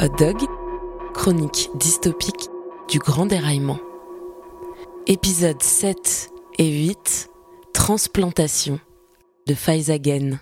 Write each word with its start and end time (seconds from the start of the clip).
Hot 0.00 0.16
Dog, 0.16 0.36
chronique 1.12 1.70
dystopique 1.74 2.48
du 2.88 3.00
grand 3.00 3.26
déraillement. 3.26 3.80
Épisodes 5.08 5.60
7 5.60 6.30
et 6.58 6.70
8, 6.70 7.28
transplantation 7.74 8.78
de 9.48 9.54
Faizagen. 9.54 10.38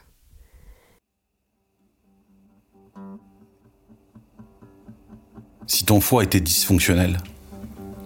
Si 5.66 5.86
ton 5.86 6.02
foie 6.02 6.24
était 6.24 6.40
dysfonctionnel, 6.40 7.16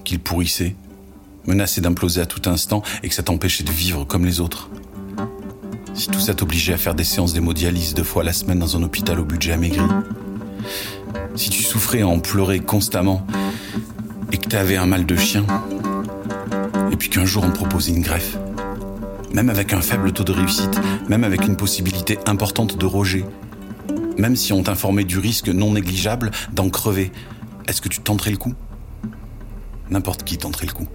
qu'il 0.04 0.20
pourrissait, 0.20 0.76
menacé 1.46 1.80
d'imploser 1.80 2.20
à 2.20 2.26
tout 2.26 2.48
instant 2.48 2.84
et 3.02 3.08
que 3.08 3.14
ça 3.14 3.24
t'empêchait 3.24 3.64
de 3.64 3.72
vivre 3.72 4.04
comme 4.04 4.24
les 4.24 4.38
autres, 4.38 4.70
si 5.94 6.06
tout 6.06 6.20
ça 6.20 6.32
t'obligeait 6.32 6.74
à 6.74 6.78
faire 6.78 6.94
des 6.94 7.02
séances 7.02 7.32
d'hémodialyse 7.32 7.94
deux 7.94 8.04
fois 8.04 8.22
la 8.22 8.32
semaine 8.32 8.60
dans 8.60 8.76
un 8.76 8.84
hôpital 8.84 9.18
au 9.18 9.24
budget 9.24 9.50
amaigri, 9.50 9.82
si 11.40 11.48
tu 11.48 11.62
souffrais 11.62 12.02
en 12.02 12.18
pleurer 12.18 12.60
constamment 12.60 13.26
et 14.30 14.36
que 14.36 14.46
t'avais 14.46 14.76
un 14.76 14.84
mal 14.84 15.06
de 15.06 15.16
chien, 15.16 15.46
et 16.92 16.96
puis 16.96 17.08
qu'un 17.08 17.24
jour 17.24 17.44
on 17.46 17.48
te 17.48 17.54
proposait 17.54 17.92
une 17.92 18.02
greffe, 18.02 18.36
même 19.32 19.48
avec 19.48 19.72
un 19.72 19.80
faible 19.80 20.12
taux 20.12 20.22
de 20.22 20.32
réussite, 20.32 20.78
même 21.08 21.24
avec 21.24 21.46
une 21.46 21.56
possibilité 21.56 22.18
importante 22.26 22.76
de 22.76 22.84
rejet, 22.84 23.24
même 24.18 24.36
si 24.36 24.52
on 24.52 24.62
t'informait 24.62 25.04
du 25.04 25.18
risque 25.18 25.48
non 25.48 25.72
négligeable 25.72 26.30
d'en 26.52 26.68
crever, 26.68 27.10
est-ce 27.66 27.80
que 27.80 27.88
tu 27.88 28.00
tenterais 28.00 28.32
le 28.32 28.36
coup? 28.36 28.52
N'importe 29.88 30.24
qui 30.24 30.36
tenterait 30.36 30.66
le 30.66 30.72
coup. 30.72 30.88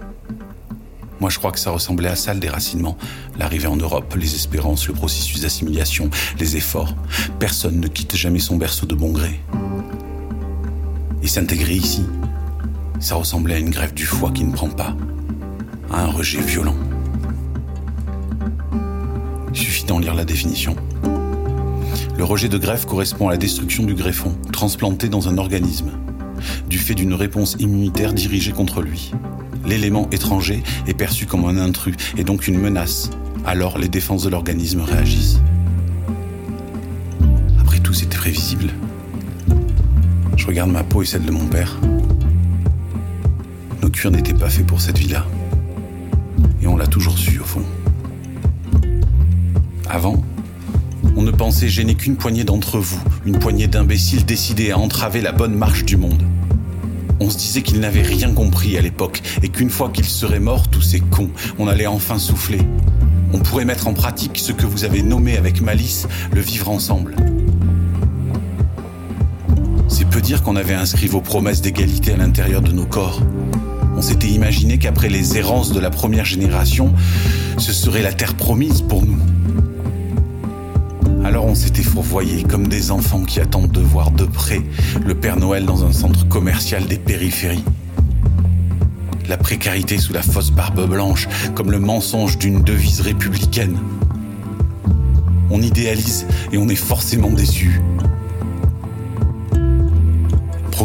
Moi, 1.18 1.28
je 1.28 1.38
crois 1.38 1.50
que 1.50 1.58
ça 1.58 1.70
ressemblait 1.72 2.10
à 2.10 2.14
ça 2.14 2.34
le 2.34 2.40
déracinement. 2.40 2.96
L'arrivée 3.38 3.68
en 3.68 3.76
Europe, 3.76 4.14
les 4.16 4.34
espérances, 4.34 4.86
le 4.86 4.94
processus 4.94 5.40
d'assimilation, 5.40 6.08
les 6.38 6.56
efforts. 6.56 6.94
Personne 7.40 7.80
ne 7.80 7.88
quitte 7.88 8.14
jamais 8.14 8.38
son 8.38 8.56
berceau 8.56 8.86
de 8.86 8.94
bon 8.94 9.10
gré. 9.10 9.40
Et 11.26 11.28
s'intégrer 11.28 11.74
ici, 11.74 12.04
ça 13.00 13.16
ressemblait 13.16 13.56
à 13.56 13.58
une 13.58 13.70
grève 13.70 13.92
du 13.92 14.06
foie 14.06 14.30
qui 14.30 14.44
ne 14.44 14.52
prend 14.52 14.68
pas, 14.68 14.96
à 15.92 16.04
un 16.04 16.06
rejet 16.06 16.40
violent. 16.40 16.76
Il 19.52 19.58
suffit 19.58 19.82
d'en 19.82 19.98
lire 19.98 20.14
la 20.14 20.24
définition. 20.24 20.76
Le 22.16 22.22
rejet 22.22 22.48
de 22.48 22.58
greffe 22.58 22.86
correspond 22.86 23.26
à 23.26 23.32
la 23.32 23.38
destruction 23.38 23.82
du 23.82 23.94
greffon, 23.94 24.36
transplanté 24.52 25.08
dans 25.08 25.28
un 25.28 25.36
organisme, 25.36 25.90
du 26.68 26.78
fait 26.78 26.94
d'une 26.94 27.12
réponse 27.12 27.56
immunitaire 27.58 28.12
dirigée 28.14 28.52
contre 28.52 28.80
lui 28.80 29.10
l'élément 29.66 30.08
étranger 30.12 30.62
est 30.86 30.94
perçu 30.94 31.26
comme 31.26 31.44
un 31.44 31.58
intrus 31.58 31.96
et 32.16 32.22
donc 32.22 32.46
une 32.46 32.56
menace. 32.56 33.10
Alors 33.44 33.78
les 33.78 33.88
défenses 33.88 34.22
de 34.22 34.28
l'organisme 34.28 34.82
réagissent. 34.82 35.40
Après 37.60 37.80
tout, 37.80 37.94
c'était 37.94 38.16
prévisible. 38.16 38.70
Je 40.46 40.50
regarde 40.52 40.70
ma 40.70 40.84
peau 40.84 41.02
et 41.02 41.06
celle 41.06 41.24
de 41.24 41.32
mon 41.32 41.44
père. 41.46 41.76
Nos 43.82 43.90
cuirs 43.90 44.12
n'étaient 44.12 44.32
pas 44.32 44.48
faits 44.48 44.64
pour 44.64 44.80
cette 44.80 44.96
vie-là. 44.96 45.26
Et 46.62 46.68
on 46.68 46.76
l'a 46.76 46.86
toujours 46.86 47.18
su 47.18 47.40
au 47.40 47.44
fond. 47.44 47.64
Avant, 49.90 50.22
on 51.16 51.22
ne 51.22 51.32
pensait 51.32 51.68
gêner 51.68 51.96
qu'une 51.96 52.14
poignée 52.14 52.44
d'entre 52.44 52.78
vous, 52.78 53.00
une 53.24 53.40
poignée 53.40 53.66
d'imbéciles 53.66 54.24
décidés 54.24 54.70
à 54.70 54.78
entraver 54.78 55.20
la 55.20 55.32
bonne 55.32 55.56
marche 55.56 55.84
du 55.84 55.96
monde. 55.96 56.22
On 57.18 57.28
se 57.28 57.38
disait 57.38 57.62
qu'ils 57.62 57.80
n'avaient 57.80 58.02
rien 58.02 58.32
compris 58.32 58.78
à 58.78 58.82
l'époque 58.82 59.22
et 59.42 59.48
qu'une 59.48 59.70
fois 59.70 59.90
qu'ils 59.90 60.04
seraient 60.04 60.38
morts, 60.38 60.68
tous 60.68 60.80
ces 60.80 61.00
cons, 61.00 61.30
on 61.58 61.66
allait 61.66 61.88
enfin 61.88 62.20
souffler. 62.20 62.60
On 63.32 63.40
pourrait 63.40 63.64
mettre 63.64 63.88
en 63.88 63.94
pratique 63.94 64.38
ce 64.38 64.52
que 64.52 64.64
vous 64.64 64.84
avez 64.84 65.02
nommé 65.02 65.36
avec 65.36 65.60
malice 65.60 66.06
le 66.32 66.40
vivre 66.40 66.68
ensemble. 66.68 67.16
C'est 69.98 70.04
peu 70.04 70.20
dire 70.20 70.42
qu'on 70.42 70.56
avait 70.56 70.74
inscrit 70.74 71.06
vos 71.06 71.22
promesses 71.22 71.62
d'égalité 71.62 72.12
à 72.12 72.18
l'intérieur 72.18 72.60
de 72.60 72.70
nos 72.70 72.84
corps. 72.84 73.22
On 73.96 74.02
s'était 74.02 74.28
imaginé 74.28 74.76
qu'après 74.76 75.08
les 75.08 75.38
errances 75.38 75.72
de 75.72 75.80
la 75.80 75.88
première 75.88 76.26
génération, 76.26 76.92
ce 77.56 77.72
serait 77.72 78.02
la 78.02 78.12
terre 78.12 78.34
promise 78.34 78.82
pour 78.82 79.06
nous. 79.06 79.16
Alors 81.24 81.46
on 81.46 81.54
s'était 81.54 81.82
fourvoyé 81.82 82.42
comme 82.42 82.68
des 82.68 82.90
enfants 82.90 83.24
qui 83.24 83.40
attendent 83.40 83.72
de 83.72 83.80
voir 83.80 84.10
de 84.10 84.26
près 84.26 84.60
le 85.02 85.14
Père 85.14 85.38
Noël 85.38 85.64
dans 85.64 85.86
un 85.86 85.92
centre 85.92 86.28
commercial 86.28 86.84
des 86.84 86.98
périphéries. 86.98 87.64
La 89.30 89.38
précarité 89.38 89.96
sous 89.96 90.12
la 90.12 90.20
fausse 90.20 90.50
barbe 90.50 90.86
blanche, 90.86 91.26
comme 91.54 91.70
le 91.70 91.78
mensonge 91.78 92.36
d'une 92.36 92.62
devise 92.62 93.00
républicaine. 93.00 93.78
On 95.50 95.62
idéalise 95.62 96.26
et 96.52 96.58
on 96.58 96.68
est 96.68 96.76
forcément 96.76 97.30
déçu. 97.30 97.80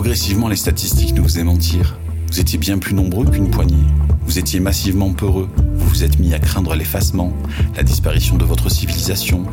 Progressivement, 0.01 0.47
les 0.47 0.55
statistiques 0.55 1.13
nous 1.13 1.25
faisaient 1.25 1.43
mentir. 1.43 1.99
Vous 2.31 2.39
étiez 2.39 2.57
bien 2.57 2.79
plus 2.79 2.95
nombreux 2.95 3.23
qu'une 3.23 3.51
poignée. 3.51 3.85
Vous 4.25 4.39
étiez 4.39 4.59
massivement 4.59 5.13
peureux. 5.13 5.47
Vous 5.75 5.87
vous 5.87 6.03
êtes 6.03 6.17
mis 6.17 6.33
à 6.33 6.39
craindre 6.39 6.73
l'effacement, 6.73 7.31
la 7.75 7.83
disparition 7.83 8.35
de 8.35 8.43
votre 8.43 8.67
civilisation, 8.67 9.45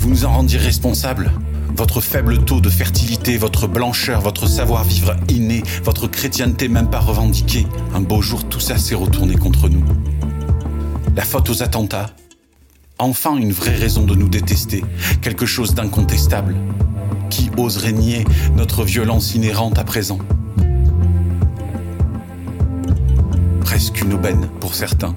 vous 0.00 0.10
nous 0.10 0.26
en 0.26 0.34
rendiez 0.34 0.58
responsables. 0.58 1.32
Votre 1.78 2.02
faible 2.02 2.44
taux 2.44 2.60
de 2.60 2.68
fertilité, 2.68 3.38
votre 3.38 3.66
blancheur, 3.66 4.20
votre 4.20 4.46
savoir-vivre 4.46 5.16
inné, 5.30 5.62
votre 5.82 6.08
chrétienté 6.08 6.68
même 6.68 6.90
pas 6.90 7.00
revendiquée. 7.00 7.66
Un 7.94 8.02
beau 8.02 8.20
jour, 8.20 8.44
tout 8.44 8.60
ça 8.60 8.76
s'est 8.76 8.94
retourné 8.94 9.34
contre 9.34 9.70
nous. 9.70 9.84
La 11.16 11.24
faute 11.24 11.48
aux 11.48 11.62
attentats. 11.62 12.14
Enfin 12.98 13.36
une 13.36 13.50
vraie 13.50 13.74
raison 13.74 14.04
de 14.04 14.14
nous 14.14 14.28
détester. 14.28 14.84
Quelque 15.20 15.46
chose 15.46 15.74
d'incontestable. 15.74 16.54
Qui 17.28 17.50
oserait 17.56 17.92
nier 17.92 18.24
notre 18.56 18.84
violence 18.84 19.34
inhérente 19.34 19.78
à 19.78 19.84
présent 19.84 20.18
Presque 23.62 24.00
une 24.00 24.12
aubaine 24.12 24.48
pour 24.60 24.76
certains. 24.76 25.16